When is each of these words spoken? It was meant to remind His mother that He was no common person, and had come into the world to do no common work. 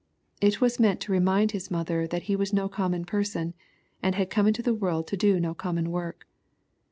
It 0.41 0.59
was 0.59 0.79
meant 0.79 0.99
to 1.01 1.11
remind 1.11 1.51
His 1.51 1.69
mother 1.69 2.07
that 2.07 2.23
He 2.23 2.35
was 2.35 2.51
no 2.51 2.67
common 2.67 3.05
person, 3.05 3.53
and 4.01 4.15
had 4.15 4.31
come 4.31 4.47
into 4.47 4.63
the 4.63 4.73
world 4.73 5.05
to 5.09 5.15
do 5.15 5.39
no 5.39 5.53
common 5.53 5.91
work. 5.91 6.25